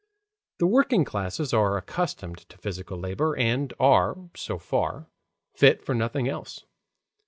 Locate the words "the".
0.57-0.65